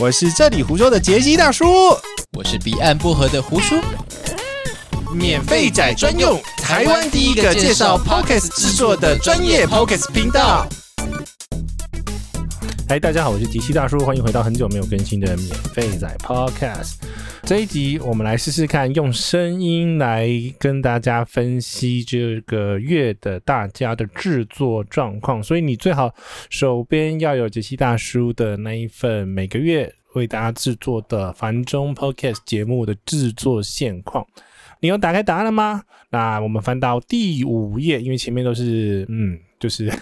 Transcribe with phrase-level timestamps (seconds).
[0.00, 1.66] 我是这里胡说的杰西大叔，
[2.32, 3.78] 我是彼岸薄荷的胡叔，
[5.12, 10.66] 免费仔专用，台湾第一个介绍 Podcast 制作的专业 Podcast 频道。
[12.88, 16.92] 嗨，大家好，我是杰西大叔，欢迎回到很久没有更新的免费仔 Podcast。
[17.42, 20.28] 这一集我们来试试看，用声音来
[20.58, 26.14] 跟大家分析这个月的大家的制作状况，所以你最好
[26.48, 34.24] 手边要有杰西大叔的那一份每个月为大家制作的繁中 Podcast 节目的制作现况。
[34.78, 35.82] 你有打开答案了吗？
[36.10, 39.92] 那我们翻到第五页，因为前面都是嗯，就是。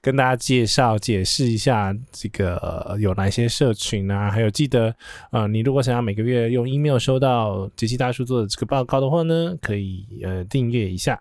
[0.00, 4.94] 跟大家介绍、解释一下这个、有哪些社群啊，还有记得，
[5.32, 11.20] 呃，你如果想要每个月用 email 收到杰西大叔做的这个报告的话呢，可以呃订阅一下。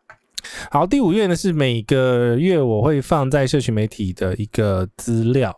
[0.72, 5.56] 好，第五月呢是每个月我会放在社群媒体的一个资料。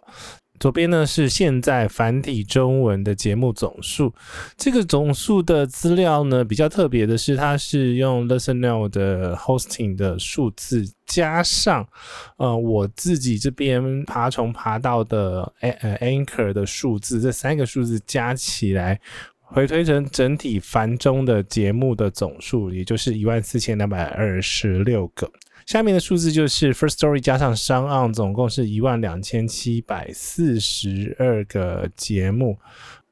[0.61, 4.13] 左边呢是现在繁体中文的节目总数，
[4.55, 11.83] 这个总数的资料呢比较特别的是，它是用 ListenNow 的 hosting 的数字加上
[12.37, 19.01] 呃我自己这边爬虫爬到的呃 Anchor 的数字，这三个数字加起来
[19.41, 25.27] 回推成整体繁中的节目的总数，也就是一万四千两百二十六个。
[25.71, 32.59] 下面的数字就是 First Story 加上商盎总共是一万两千七百四十二个节目。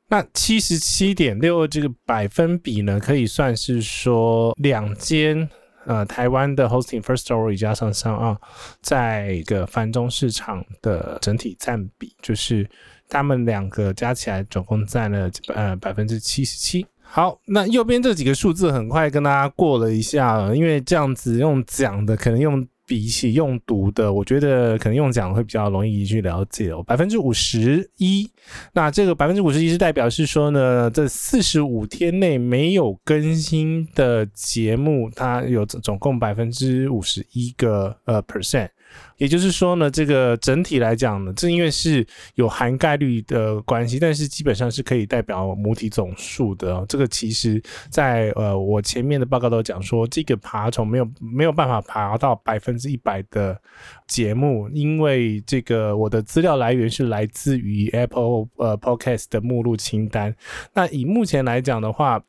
[0.10, 5.50] 那七十七点六二这个百分比呢，可以算是说两间
[5.86, 8.36] 呃台湾的 Hosting First Story 加上 SoundOn，
[8.82, 12.70] 在一个繁中市场的整体占比，就是
[13.08, 16.86] 他们两个加起来总共占了呃百分之七十七。
[17.12, 26.84] 好，那右边这几个数字很快跟大家过了一下了，因为这样子用讲的，可能用比起用读的，我觉得可能用讲会比较容易去了解哦。
[26.84, 28.30] 百分之五十一，
[28.74, 38.70] 那这个百分之五十一是代表是说呢，这四十五天内没有更新的节目，它有总共百分之五十一个呃 percent。
[39.18, 42.06] 也就是说呢，这个整体来讲呢，这因为是
[42.36, 46.86] 有含概率的关系，但是基本上是可以代表母体总数的哦。
[46.88, 53.60] 这个其实在呃我前面的报告都讲说，这个爬虫没有没有办法爬到百分之一百的
[54.08, 60.34] 节目，因为这个我的资料来源是来自于 Apple 呃 Podcast 的目录清单。
[60.74, 62.24] 那以目前来讲的话，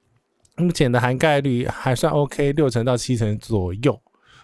[0.57, 4.01] 目前的涵盖率还算 OK，六成到七成左右。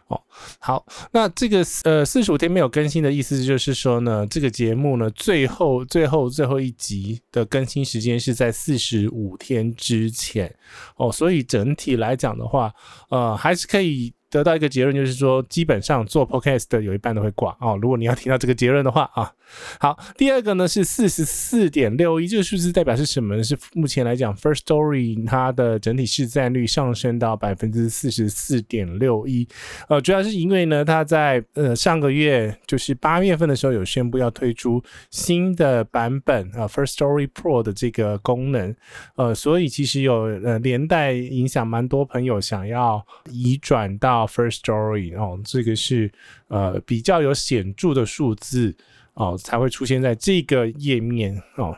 [0.08, 0.20] 哦，
[0.58, 10.54] 好，那这个呃四十五天没有更新的意思就是说呢，这个节目呢最后最后最后一集的更新时间是在四十五天之前
[10.96, 12.72] 哦，所以整体来讲的话，
[13.10, 14.12] 呃还是可以。
[14.28, 17.78] 得到一个结论，就是说，基本上做 podcast 的有一半都会挂哦。
[17.80, 19.32] 如果你要听到这个结论的话啊，
[19.80, 23.42] 好，第二个呢是四十四点六一，这个数字代表是什么呢？
[23.42, 29.48] 是目前来讲，First Story 它的整体市占率上升到百分之四十四点六一。
[29.88, 38.74] 呃，主要是因为呢，它在呃上个月就是八月份的时候有宣布要推出新的版本啊，First Story Pro 的这个功能，
[39.14, 44.26] 呃，所以其实有呃连带影响蛮多朋友想要移转到。
[44.26, 46.10] First Story 哦，这个是
[46.48, 48.74] 呃比较有显著的数字
[49.16, 51.76] 哦，才会出现在这个页面哦。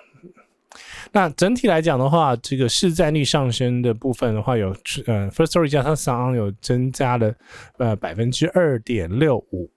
[1.10, 4.68] 那整体来讲的话，这个市占率上升的部分的话有，
[5.06, 7.34] 呃，First Story 加上 Sound 有增加了
[7.78, 9.68] 呃百分之二点六五。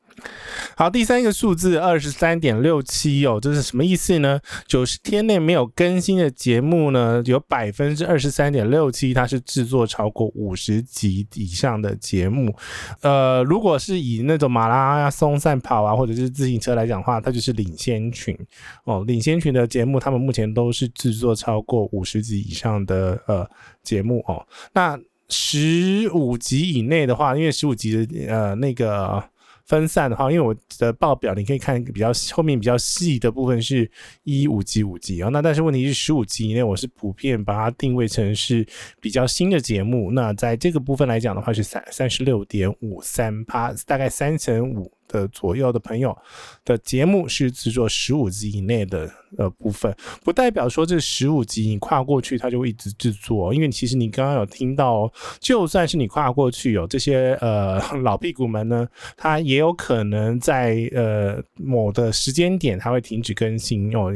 [0.76, 4.40] 好，第三个数字二十三点六七哦，这是什么意思呢？
[4.68, 12.56] 九十天内没有更新的节目呢，有百分之二十三点六七，它是制作超过五十集以上的节目。
[13.02, 18.38] 呃，如果是以那种马拉松赛跑啊，或者是自行车来讲的话，它就是领先群
[18.86, 19.04] 哦。
[19.06, 23.48] 领先群的节目，他们目前都是制作超过五十集以上的呃
[23.84, 24.46] 节目哦。
[24.74, 24.98] 那
[25.30, 29.24] 十五集以内的话，因为十五集的呃那个。
[29.72, 33.90] 分散的话，因为我的报表你可以看比较后面比较细的部分是
[34.24, 38.68] 一五级五级啊，那但是问题是十五级以内我是普遍把它定位成是
[39.00, 44.92] 比较新的节目，那在这个部分来讲的话是三三十六点五三八，大概三乘五。
[45.12, 46.18] 的左右的朋友
[46.64, 49.94] 的节目是制作十五集以内的呃部分，
[50.24, 53.54] 不代表说这十五集你跨过去，它就会一直制作。
[53.54, 58.88] 因为其实你刚刚有听到，就算是你跨过去，有这些呃老屁股们呢，
[59.18, 64.12] 它也有可能在呃某的时间点，它会停止更新哦。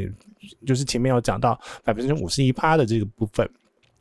[0.65, 3.49] 就是前面有讲到百分之五十一趴的这个部分。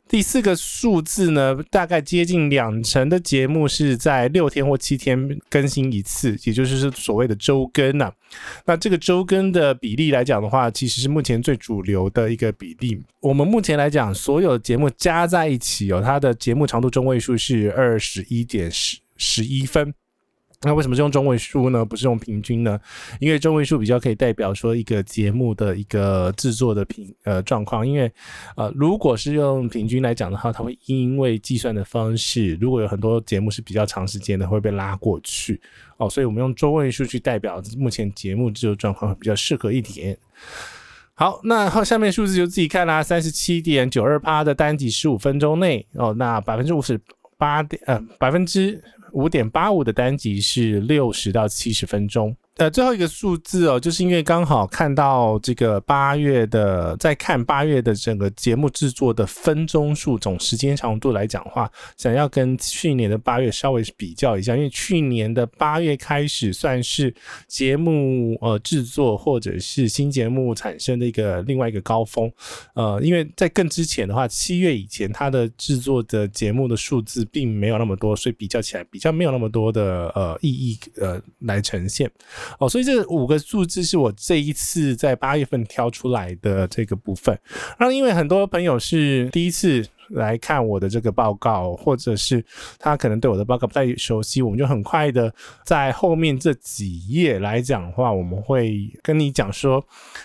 [0.07, 8.11] 第四个数字呢，大概接近两成的节目是在六天或七天更新一次，也就是所谓的周更呐。
[8.65, 13.01] 那这个周更的比例来讲的话，其实是目前最主流的一个比例。
[13.19, 19.93] 我们目前来讲，所有节目加在一起哦，它的节目长度中位数是二十一点十十一分。
[20.61, 21.85] 那为什么是用中位数呢？
[21.85, 22.79] 不是用平均呢？
[23.19, 27.85] 因为中位数比较可以代表说一个节目的一个制作的平呃状况。
[27.85, 28.11] 因为
[28.55, 35.61] 呃，如果是用平均来讲的话，它会因为计算的方式，如果有很多节目是比较长时间的，会被拉过去
[35.97, 36.09] 哦。
[36.09, 40.17] 所以我们用中位数去代表目前节目制作状况会比较适合一点。
[41.13, 43.03] 好，那好，下面数字就自己看啦。
[43.03, 46.99] 三十七点九二趴的单集十五分钟内哦，那百分之五十
[47.37, 48.81] 八点呃百分之。
[49.15, 52.35] 五点八五的单集是六十到七十分钟。
[52.57, 67.13] 呃，最后一个数字哦，就是因为刚好看到这个八月的，在看八月的整个节目制作的分钟数总时间长度来讲的话，想要跟去年的八月稍微比较一下，因为去年的八月开始算是
[67.45, 72.31] 节目呃制作或者是新节目产生的一个另外一个高峰，
[72.75, 82.09] 呃，因为在更之前的话，七月以前它的制作的节目的数字并没有那么多，所以比较起来比较没有那么多的呃意义呃来呈现。
[82.59, 87.37] 哦，所以这五个数字是我这一次在八月份挑出来的这个部分。
[87.77, 89.85] 然后，因为很多朋友是第一次。
[90.09, 92.43] 来看我的这个报告，或者是
[92.79, 99.83] 他可能对我的报告不太熟悉，我们就很快的在后面这几页来讲的话，我们会跟你讲说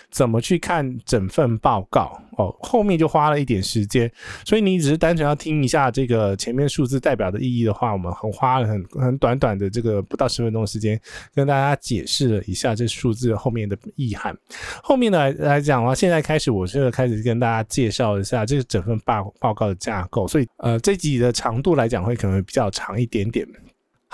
[0.09, 2.55] 怎么去看整份报告哦。
[2.61, 4.11] 后面就花了一点时间，
[4.45, 10.99] 所以你只是单纯要听一下这个前面数字代表的意义的话，我们很花了很很短短的这个不到十分钟的时间，
[11.33, 14.35] 跟大家解释了一下这数字后面的意涵。
[14.83, 23.47] 后面呢来讲的话，现在开始我是开始跟大家介绍一下这个整份报报告的架构，所以呃，这集的长度来讲会可能比较长一点点。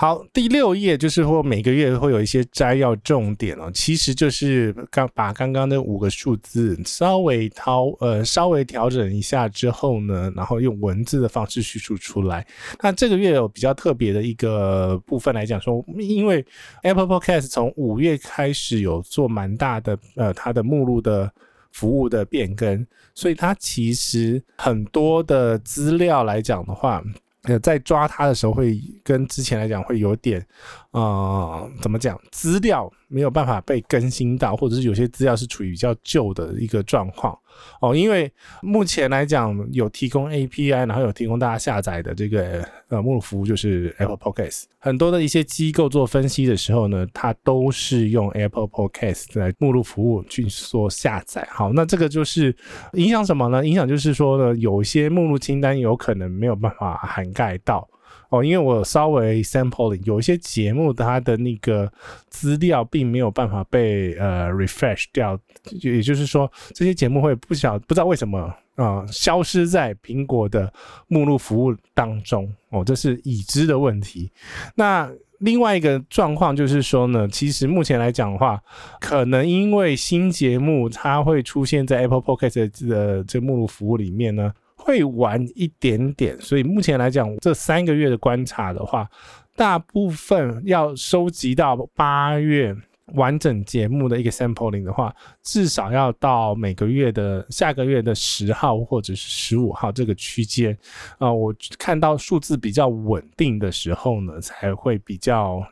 [0.00, 12.46] 好，第六页就是说每个月会有一些摘要重点哦，其实就是刚把刚刚那五个数字稍微调呃稍微调整一下之后呢，然后用文字的方式叙述出来。
[12.80, 16.46] 那这个月有比较特别的一个部分来讲说，因为
[16.84, 21.28] Apple Podcast 从五月开始有做蛮大的呃它的目录的。
[21.72, 27.02] 服务的变更，所以它其实很多的资料来讲的话，
[27.42, 30.44] 呃，在抓它的时候会跟之前来讲会有点，
[30.90, 32.20] 呃，怎么讲？
[32.30, 37.36] 资料没有办法被更新到，或者是有些资料是处于比较旧的一个状况。
[37.80, 38.30] 哦，因为
[38.62, 44.64] 目前来讲有提供 API，然后有提供大家下载的这个呃目录服务，就是 Apple Podcast。
[44.78, 51.48] 很多的一些机构做分析的时候呢，它都是用 Apple Podcast 来目录服务去做下载。
[51.50, 52.54] 好，那这个就是
[52.92, 53.66] 影响什么呢？
[53.66, 57.88] 影响就是说呢，有一些目录清单有可能没有办法涵盖到。
[58.30, 61.90] 哦，因为我稍微 sampling，有一些节目它的那个
[62.28, 65.38] 资料并没有办法被呃 refresh 掉，
[65.80, 70.72] 也就是说这些节目会不晓不知道为什么啊、消失在苹果的
[71.08, 74.30] 目录服务当中哦，这是已知的问题。
[74.76, 78.60] 那另外一个状况就是说呢，其实目前来讲的话，
[79.00, 84.52] 可能因为新节目它会出现在 Apple Podcast 的这个目录服务里面呢。
[84.88, 89.06] 会晚一点点，所以目前来讲，这三个月的观察的话，
[89.54, 92.74] 大部分要收集到八月
[93.08, 100.74] 完整节目的一个 sampling 的话，至少要到每个月的下个月的十号或者是十五号这个区间
[101.18, 105.62] 啊、我看到数字比较稳定的时候呢，才会比较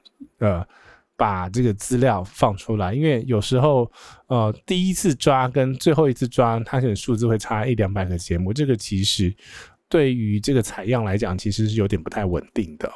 [0.41, 0.63] 呃。
[1.17, 3.91] 把这个资料放出来，因为有时候，
[4.27, 9.35] 呃，第一次抓跟最后一次抓，它可能数字会差一两百个节目，这个其实
[9.89, 12.91] 对于这个采样来讲，其实是有点不太稳定的。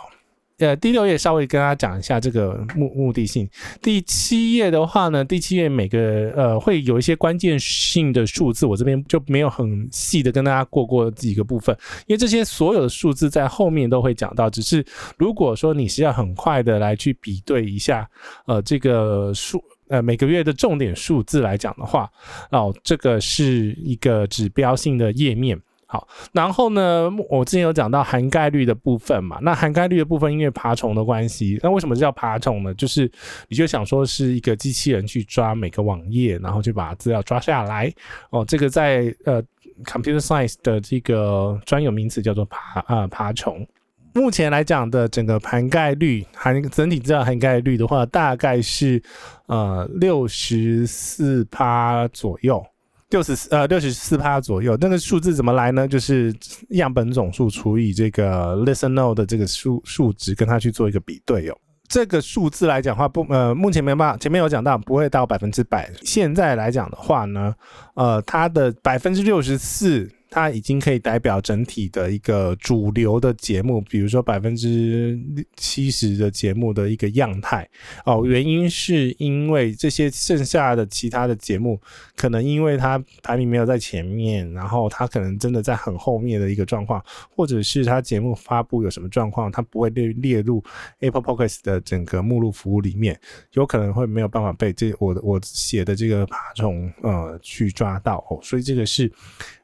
[0.60, 3.48] 呃，第六页稍微跟大家讲一下这个目目的性。
[3.80, 11.74] 第七页的话呢，第七页每个呃会有一些关键性的数字，我这边就没有很细的跟大家过过几个部分，
[12.06, 14.50] 因为这些所有的数字在后面都会讲到。
[14.50, 14.84] 只是
[15.16, 18.06] 如果说你是要很快的来去比对一下，
[18.46, 22.10] 呃，这个数呃每个月的重点数字来讲的话，
[22.50, 25.58] 哦，这个是一个指标性的页面。
[25.92, 32.72] 好，然后呢，我之前有讲到涵盖率的部分嘛，那涵盖率的部分因为爬虫的关系，那为什么叫爬虫呢？
[32.74, 33.10] 就是
[33.48, 37.92] 你就想说是一个机器人去抓每个网页，然后就把资料抓下来。
[38.30, 39.42] 哦，这个在呃
[39.82, 43.66] computer science 的这个专有名词叫做爬啊、爬虫。
[44.14, 49.02] 目前来讲的整个涵盖率含整体资料涵盖率的话，大概是
[49.46, 52.64] 呃六十四趴左右。
[53.10, 54.76] 六十呃六十四趴左右。
[54.80, 55.86] 那个数字怎么来呢？
[55.86, 56.34] 就是
[56.70, 61.58] 样本总数除以这个 listen note 的这个数数值，跟它去做一个比对、哦。
[61.88, 65.90] 这个数字来讲的话，不呃，目前没办法，前面有讲到不会到百分之百。
[66.02, 67.54] 现在来讲的话呢，
[67.94, 70.08] 呃，它的百分之六十四。
[70.30, 75.18] 它已经可以代表整体的一个主流的节目，比如说百分之
[75.56, 77.68] 七十的节目的一个样态
[78.06, 78.22] 哦。
[78.24, 81.80] 原因是因为这些剩下的其他的节目，
[82.14, 90.62] 可能因为它排名没有在前面，然后它可能真的在很后面的一个状况，或者是它节目发布有什么状况，它不会列列入
[91.00, 93.18] Apple Podcast 的整个目录服务里面，
[93.54, 98.38] 有可能会没有办法被这我我写的这个爬虫呃去抓到哦。
[98.44, 99.10] 所以这个是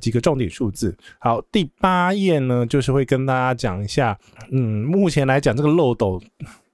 [0.01, 0.51] 几个重点。
[0.57, 4.19] 数字好，第八页呢，就是会跟大家讲一下，
[4.51, 6.23] 嗯，目前来讲这个漏斗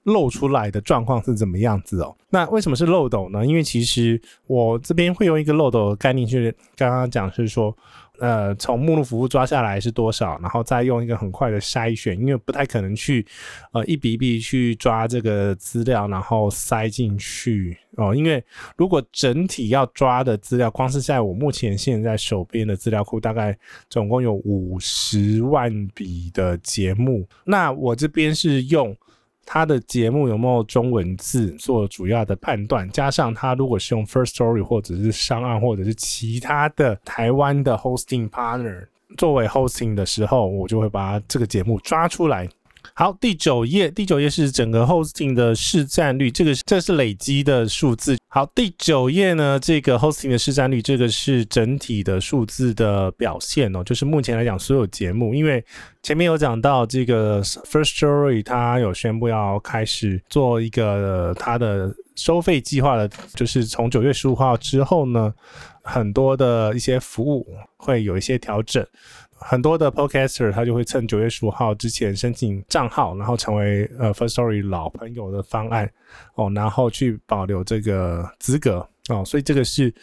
[0.03, 2.15] 漏出来的状况是怎么样子哦。
[2.29, 3.45] 那为什么是漏斗呢？
[3.45, 7.75] 因为其实我这边会用一个漏斗的概念去刚刚讲是说。
[8.19, 13.25] 呃，从目录服务抓下来是多少，然后再用一个很快的筛选，因为不太可能去
[13.71, 18.15] 呃一笔一笔去抓这个资料，然后塞进去哦。
[18.15, 18.43] 因为
[18.77, 23.57] 如果整体要抓的资料，光是在我目前现在手边的资料库，大概
[23.89, 28.95] 总共有五十万笔的节目，那我这边是用。
[29.45, 32.89] 他的节目有没有中文字做主要的判断？
[32.89, 42.49] 加上他如果是用 First Story 或者是上岸或者是其他的台湾的 Hosting Partner 作为 Hosting 的时候，我就会把这个节目抓出来。
[42.95, 48.17] 好，第九页，第九页是整个 hosting 的市占率，这个这是累积的数字。
[48.27, 55.63] 好，第九页呢，这个 hosting 的市占率，这个是整体的数字的表现哦，就是目前来讲所有节目，因为
[56.03, 65.33] 前面有讲到这个 First Story，它有宣布要开始做一个它的收费计划的，就是从九月十五号之后呢，
[65.81, 68.85] 很多的一些服务会有一些调整。
[69.31, 75.89] 很多的 podcaster 他就会趁九月十五号之前申请账号，然后成为呃 First Story 老朋友的方案
[76.35, 79.93] 哦，然后去保留这个资格哦，所以这个是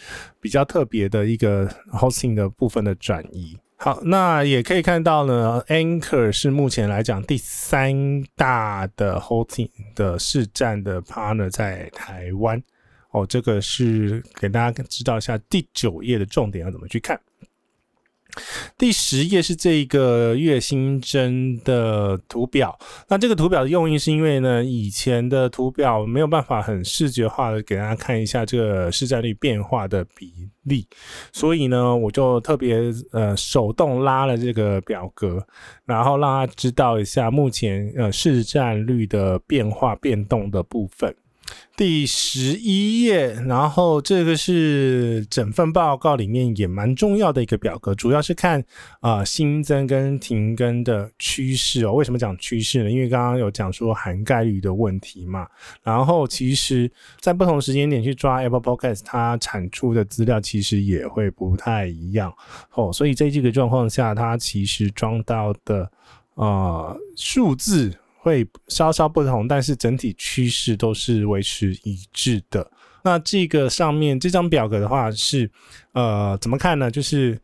[0.41, 3.59] 比较特别的一个 hosting 的部分的转移。
[3.83, 12.63] 好，那也可以看到呢，Anchor 是目前来讲第三大的 hosting 的市占的 partner 在台湾
[13.13, 17.19] 哦，这个是给大家知道一下第九页的重点要怎么去看。
[18.79, 22.79] 第十页是这个月新增的图表。
[23.09, 30.33] 那这个图表的用意是因为呢，以前的图表没有办法很视觉化的给大家看一下这个市占率变化的比
[30.65, 30.87] 例，
[31.33, 32.79] 所以呢，我就特别
[33.13, 35.47] 呃手动拉了这个表格，
[35.85, 41.15] 然后让大家知道一下目前呃市占率的变化变动的部分。
[41.77, 48.63] 第十一页，然后这个是整份报告里面也蛮重要的一个表格，主要是看
[49.01, 51.95] 啊、新增跟停更的趋势哦。
[51.95, 52.91] 为什么讲趋势呢？
[52.91, 55.47] 因为刚刚有讲说涵盖率的问题嘛。
[55.83, 56.91] 然后其实
[57.21, 62.31] 在不同时间点去抓 Apple Podcast，它产出的资料其实也会不太一样
[62.75, 62.93] 哦。
[62.93, 65.91] 所以在这个状况下，它其实装到的
[66.35, 67.95] 啊、数字。
[68.23, 72.71] 会稍稍不同，但是整体趋势都是维持一致的。
[73.03, 75.51] 那这个上面这张表格的话是，
[75.93, 76.91] 呃，怎么看呢？
[76.91, 77.41] 就是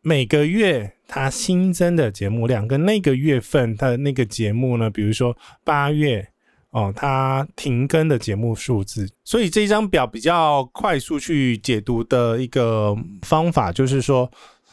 [0.00, 6.26] 每个月它新增的节目量跟那个月份它的那个节目呢，比如说八月
[6.70, 9.06] 哦，它停更的节目数字。
[9.22, 14.32] 所以这张表比较快速去解读的一个方法，就是说，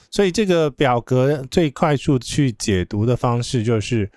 [0.09, 4.09] 所以这个表格最快速去解读的方式就是。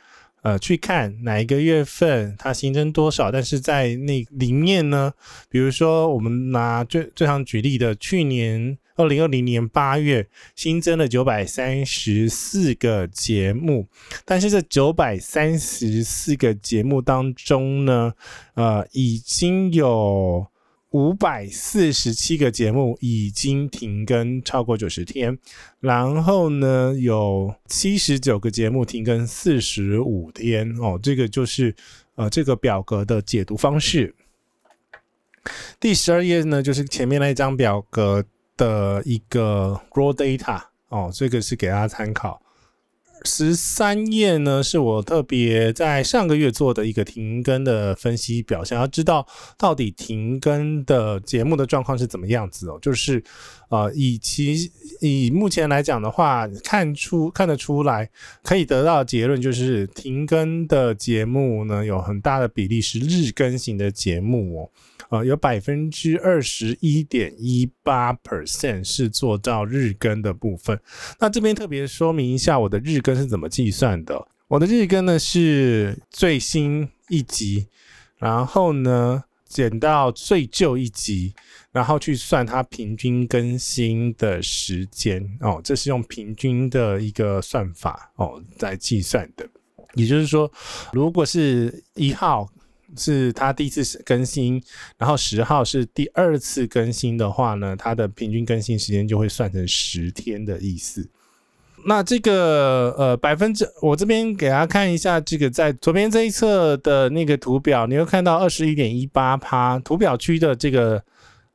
[0.47, 5.12] 呃，去看哪一个月份它新增多少，但是在那里面呢，
[5.50, 13.88] 比如说我们拿最最常举例的，去年二零二零年八月新增了九百三十四个节目，
[14.25, 18.12] 但是这九百三十四个节目当中呢，
[18.55, 20.47] 呃，已经有。
[20.97, 25.38] 五百四十七个节目已经停更超过九十天，
[25.79, 31.76] 然后呢，有七十九个节目停更四十五天哦，这个就是
[32.15, 34.15] 呃这个表格的解读方式。
[35.79, 38.25] 第十二页呢，就是前面那一张表格
[38.57, 42.41] 的一个 raw data 哦，这个是给大家参考。
[43.26, 49.26] 十三页呢，是我特别在上个月做的一个停更的分析表，想要知道
[49.59, 52.78] 到底停更的节目的状况是怎么样子哦。
[52.80, 53.23] 就是
[53.68, 58.09] 呃，以其以目前来讲的话，看出看得出来，
[58.42, 64.71] 可以得到的结论就是停更的节目呢，有很大的比例是日更型的节目哦。
[65.09, 70.81] 呃，有百分之二十一点一八 percent 是做到日更的部分。
[71.21, 74.27] 那这边特别说明一下，我的日更是怎么计算的。
[74.49, 77.69] 我的日更呢是最新一集，
[78.17, 81.33] 然后呢减到最旧一集，
[81.71, 85.61] 然后去算它平均更新的时间哦。
[85.63, 89.49] 这是用平均的一个算法哦在计算的。
[89.95, 90.51] 也就是说，
[90.93, 92.49] 如果是一号。
[92.97, 94.62] 是它第一次更新，
[94.99, 101.09] 然后十号是第二次更新的话呢，它的平均更新时间就会算成十天的意思。
[101.88, 111.00] 那这个呃百分之，我这边给大家看一下，这个在左边这一侧的那个图表，你会看到二十一点一八趴，图表区的这个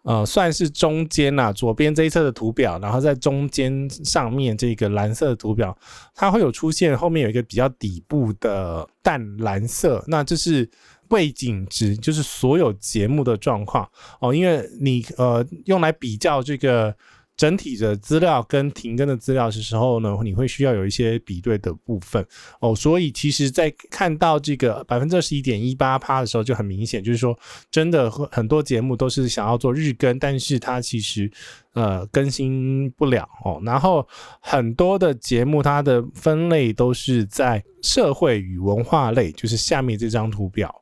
[0.04, 5.78] 呃算是中间呐，左边这一侧的图表，然后在中间上面这个蓝色的图表，
[6.16, 10.70] 它会有出现后面有一个比较底部的淡蓝色，那这是。
[11.12, 13.86] 背景值就是所有节目的状况
[14.22, 16.96] 哦，因为你呃用来比较这个
[17.42, 22.24] 整体的资料跟停更的资料的时候呢，你会需要有一些比对的部分
[22.60, 27.36] 哦，所以其实，在看到这个百分之二十一点一八趴的时候，就很明显，就是说
[27.72, 31.32] 真的很多节目都是想要做日更，但是它其实
[31.74, 34.08] 呃更新不了哦，然后
[34.40, 40.81] 很多的节目它的分类都是在社会与文化类，就是下面这张图表。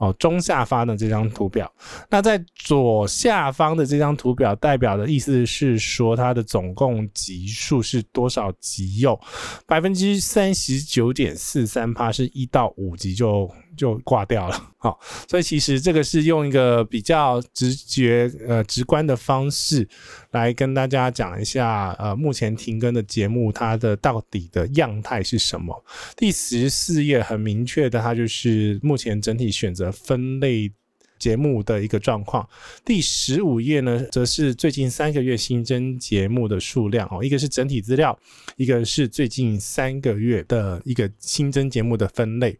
[0.00, 1.70] 哦，中下方的这张图表，
[2.08, 8.98] 那在左下方的这张图表代表的意思是说，它的总共级数是多少级？
[9.00, 9.20] 有
[9.66, 13.46] 百分之三十九点四三趴，是一到五级就
[13.76, 14.68] 就挂掉了。
[14.78, 14.98] 好，
[15.28, 19.86] 所以其实这个是用一个比较直觉、呃直观的方式
[20.30, 25.84] 来跟大家讲一下，呃，目前停更的节目它的到底的样态是什么？
[26.16, 30.72] 第十四页很明确的，它就是目前整体选择分类。
[31.20, 32.48] 节目的一个状况，
[32.84, 38.18] 第十五页呢，则是最近三个月新增节目的数量哦，一个是整体资料，
[38.56, 42.58] 一个是最近三个月的一个新增节目的分类。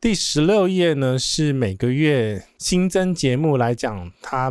[0.00, 4.50] 第十六页呢，是每个月新增节目来讲，它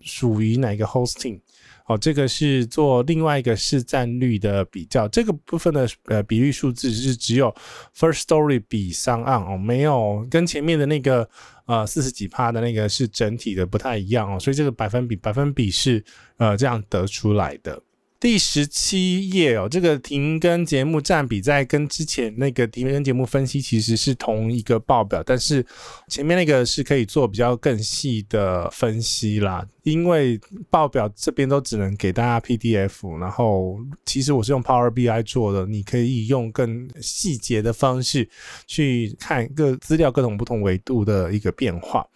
[0.00, 1.40] 属于哪个 hosting。
[1.86, 7.54] 哦，这个是做另外一个市占率的比较，这个部分的呃比率数字是只有
[7.96, 11.28] first story 比 SoundOn 哦，没有跟前面的那个
[11.66, 16.04] 呃四十几趴的那个是整体的不太一样哦，所以这个百分比百分比是
[16.36, 17.82] 呃这样得出来的。
[18.20, 25.66] 第十七页哦，这个停更节目占比在跟之前那个停更节目分析其实是同一个报表，但是
[26.06, 29.66] 前面那个是可以做比较更细的分析啦。
[29.82, 30.40] 因为
[30.70, 38.28] 报表这边都只能给大家 PDF，然后其实我是用 Power BI 做的，你可以用更细节的方式
[38.68, 42.06] 去看各资料各种不同维度的一个变化。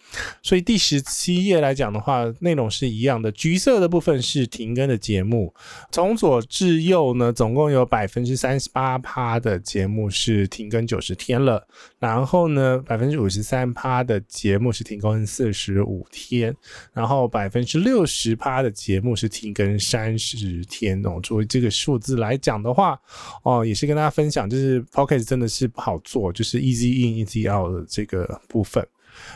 [0.41, 3.29] 所以第十七页来讲的话，内容是一样的。
[3.33, 5.53] 橘色的部分是停更的节目，
[5.91, 11.67] 从左至右呢，总共有百分之三十八趴的节目是停更九十天了，
[11.99, 16.55] 然后呢，百分之五十三趴的节目是停更四十五天，
[16.93, 17.56] 然后百分。
[17.57, 21.19] 百分之六十趴的节目是停更三十天哦。
[21.23, 22.99] 作为这个数字来讲的话，
[23.41, 28.87] 哦，也是跟大家分享，就是 Podcast 真的是不好做，就是 Easy In Easy Out 的这个部分。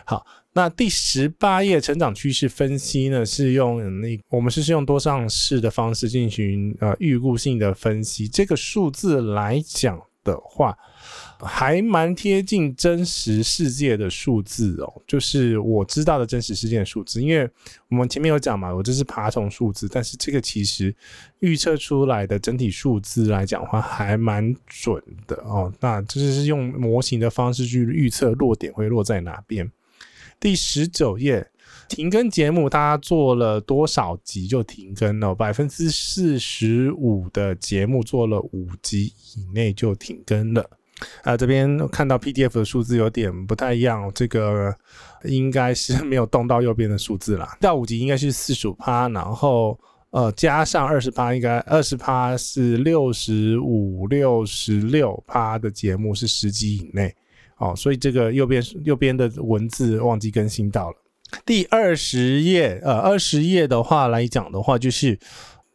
[0.05, 8.27] 好，那第十八页成长趋势分析呢，是用那我们是是用多上市的方式进行呃预估性的分析。
[8.27, 10.77] 这个数字来讲的话。
[11.39, 17.21] 还蛮贴近真实世界的数字哦，就是我知道的真实世界的数字。
[17.21, 17.49] 因为
[17.89, 20.95] 我们前面有讲嘛，我这是爬虫数字，但是这个其实
[21.39, 25.73] 预测出来的整体数字来讲话，还蛮准的哦。
[25.79, 29.71] 那这就是用模型的方式去预测落点会落在哪边。
[30.39, 31.47] 第十九页，
[31.87, 35.35] 停更节目它做了多少集就停更了？
[35.35, 40.67] 百分之四十五的节目做了五集以内就停更了。
[41.23, 44.73] 啊，这边看到 PDF 的数字有点不太一样，这个
[45.23, 47.57] 应该是 没有动到右边的数字啦。
[47.59, 49.79] 到五集应该是四十五趴，然后
[50.11, 57.13] 呃加上二十趴，应该二十趴是六十五、六十六趴的节目是十集以内
[57.57, 60.95] 哦，所以这个右边右边的文字忘记更新到了。
[61.45, 65.17] 第二十页，呃，二十页的话来讲的话，就是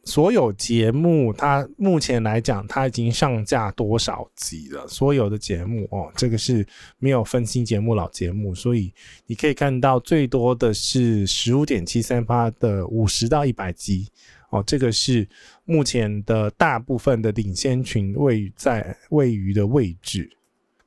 [0.07, 4.87] 所有节目，它目前来讲，它已经上架多少集了？
[4.87, 6.65] 所有的节目哦，这个是
[6.99, 8.95] 没有分新节目、老节目，所以
[9.27, 14.09] 你可以看到最多的是十五点七三趴的五十到一百集
[14.51, 15.29] 哦，这个是
[15.65, 20.31] 目前的大部分的领先群位在位于的位置。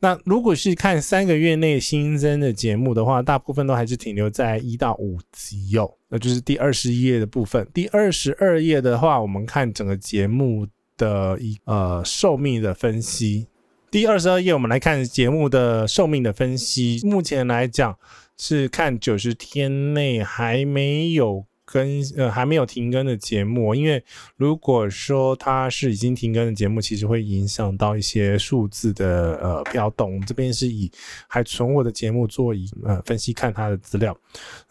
[0.01, 5.93] 那如果是看三个月内新增的节目的话，大部分都还是停留在一到五集哦。
[6.07, 7.67] 那就是第二十一页的部分。
[7.73, 13.47] 第二十二页的话，我们看整个节目的一呃寿命的分析。
[13.91, 17.01] 第二十二页，我们来看节目的寿命的分析。
[17.03, 17.97] 目前来讲
[18.37, 21.48] 是看九十天内还没有。
[21.71, 24.03] 跟呃还没有停更的节目，因为
[24.37, 30.13] 如果说它是已经停更的节目，其实会影响到一些数字的呃飘动。
[30.13, 30.91] 我们这边是以
[31.27, 34.17] 还存活的节目做以呃分析看它的资料，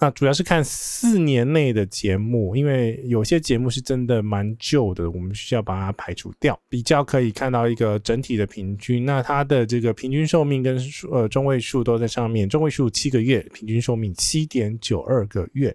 [0.01, 9.05] 那主要是看四年内的节目，因为有些节目是真的蛮旧的，我们需要把它排除掉，比较可以看到一个整体的平均。
[9.05, 10.79] 那它的这个平均寿命跟
[11.13, 15.75] 呃中位数都在上面，中位数七个月，平均寿命七点九二个月。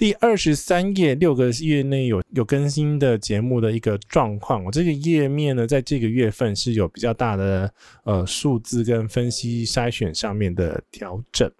[0.00, 4.64] 第二十三页，六个月内有有更新的节目的一个状况。
[4.64, 7.70] 我这个页面呢，在这个月份是有比较大的
[8.04, 11.52] 呃数字跟分析筛选上面的调整。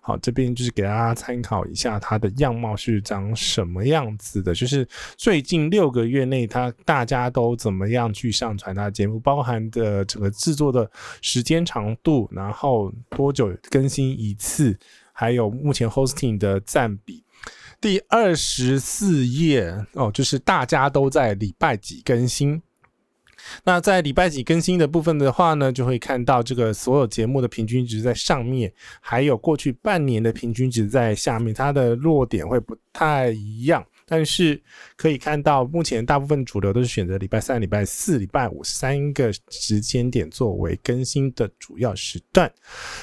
[0.00, 10.88] 好，这边就是给大家参考一下它的样貌是长什么样子的，就是最近六个月内，它大家都怎么样去上传它的节目，包含的整个制作的
[11.20, 14.78] 时间长度，然后多久更新一次，
[15.12, 17.24] 还有目前 hosting 的占比。
[17.80, 22.60] 第二十四页哦，就是大家都在礼拜几更新。
[23.64, 33.82] 那在礼拜几更新的部分的话呢，就会看到这个所有节目的平均值在上面，还有过去半年的平均值在下面，它的落点会不太一样。
[34.06, 34.60] 但是
[34.94, 42.52] 可以看到，目前大部分主流都是选择礼拜三、礼拜四、礼拜五三个时间点作为更新的主要时段。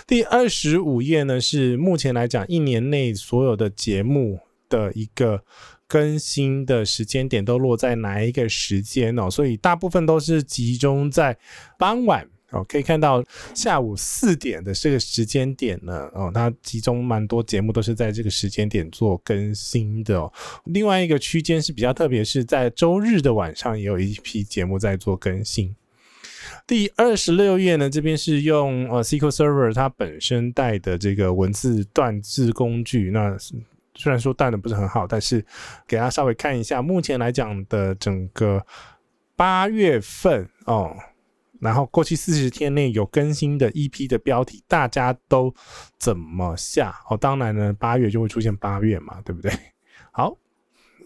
[0.05, 4.39] 第二十五页呢，是目前来讲一年内所有的节目。
[4.69, 5.43] 的一个
[5.87, 9.29] 更新的时间点都落在哪一个时间哦？
[9.29, 11.37] 所以大部分都是集中在
[11.77, 20.31] 傍晚哦，可以看到下午四点的这个时间点呢哦，它集中蛮多节目都是在这个时间点做更新的哦。
[20.65, 25.75] 另外一个区间是比较特别，是在周日的晚上也有一批节目在做更新。
[26.65, 33.37] 第二十六页呢，这边是用呃 SQL Server 它本身带的这个文字断字工具，那。
[33.97, 35.43] 虽然说带的不是很好，但是
[35.87, 38.65] 给大家稍微看一下，目前来讲的整个
[39.35, 40.95] 八月份哦，
[41.59, 45.53] 然后过去四十天内有更新的 EP 的标题，大家都
[45.99, 47.17] 怎么下哦？
[47.17, 49.51] 当然呢，八月就会出现八月嘛，对不对？
[50.13, 50.37] 好，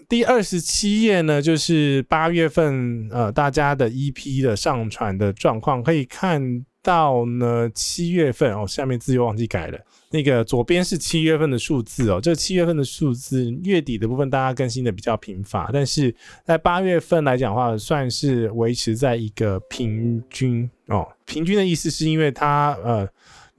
[0.09, 9.79] 第二十七页呢，就是八月份呃大家的 EP 的上传的状况，可以看到呢，七月份哦，下面字又忘记改了。
[10.09, 16.13] 那个左边是七月份的数字哦，这七月份的数字月底的部分大家更新的比较频繁，但是
[16.43, 21.07] 在八月份来讲的话，算是维持在一个平均哦。
[21.25, 23.07] 平均的意思是因为它呃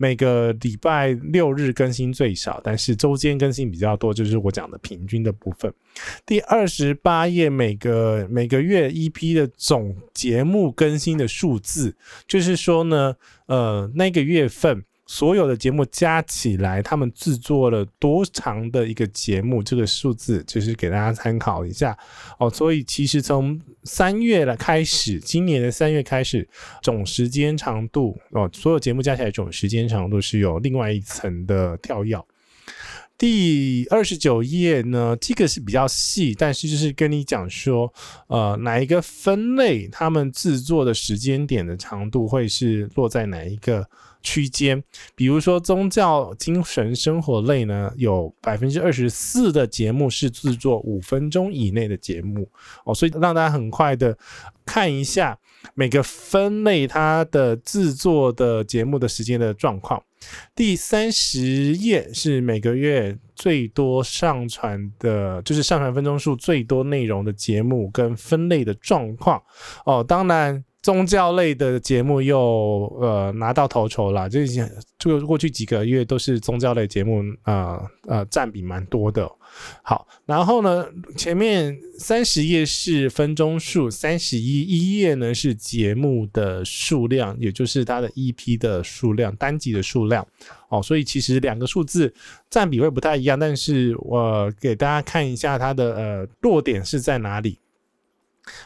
[0.03, 5.73] 每个礼拜六日更新最少，但是周间更新比较多，就是我讲的平均的部分。
[6.27, 11.95] 第二十八页每个每个月一批的总节目更新的数字，
[12.27, 13.15] 就是说呢，
[13.47, 14.85] 呃那个月份。
[15.05, 19.63] 所有的节目加起来，他们制作了多长的一个节目？
[19.63, 21.97] 这个数字就是给大家参考一下
[22.39, 22.49] 哦。
[22.49, 26.49] 所以其实从三月来开始，今年的三月开始，
[26.83, 32.17] 总时间长度哦，所有节目加起来总时间长度是有另外一层的跳跃。
[33.19, 37.93] 第二十九页呢，这个是比较细，但是就是跟你讲说，
[38.29, 43.87] 呃，哪一个分类，他们制作的时间点的长度会是落在哪一个？
[44.23, 44.83] 区间，
[45.15, 52.49] 比如说宗教、精神生活类呢，有百分之二十四的节目是制作五分钟以内的节目
[52.85, 54.17] 哦，所以让大家很快的
[54.65, 55.39] 看一下
[55.75, 60.03] 每个分类它的制作的节目的时间的状况。
[60.55, 69.43] 第三十页是每个月最多上传的，就是上传分钟数最多内容的节目跟分类的状况
[69.85, 70.65] 哦，当然。
[70.83, 74.69] 宗教类的节目又呃拿到头筹了，这些
[74.99, 79.31] 就过去几个月都是宗教类节目，呃呃占比蛮多的。
[79.83, 80.85] 好，然后呢，
[81.17, 90.27] 前面三十页是分钟数，三十一一页呢是节目的数量，也就是它的 EP 的数量，单集的数量。
[90.69, 92.13] 哦，所以其实两个数字
[92.51, 97.59] 占比会不太一样，但是我给大家看一下它的呃弱点是在哪里。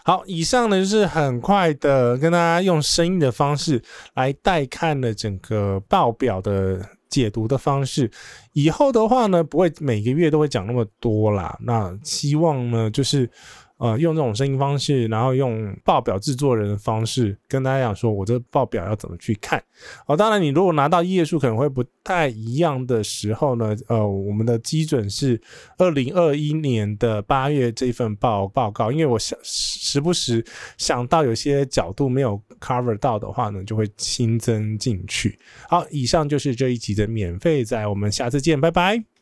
[0.04, 3.82] 好，以上呢就是很快的跟大家用声音的方式
[4.14, 8.10] 来带看了整个报表的解读的方式。
[8.52, 11.56] 以后的话呢，不会每个月都会讲那么多啦。
[11.60, 13.30] 那希望呢，就是。
[13.78, 19.62] 呃，用这种声音方式，然后用报表制作人的方式跟大家讲说，我这报表要怎么去看。
[20.06, 25.40] 哦，当然，你如果拿到页数可能会不太一样的时候呢，呃，我们的基准是
[25.78, 30.44] 二零二一年的八月这份报报告，因为我想时不时
[30.78, 35.38] 想到有些角度没有 cover 到的话呢，就会新增进去。
[35.68, 39.06] 好，以上就是这一集的免费在，我们下次见，拜拜。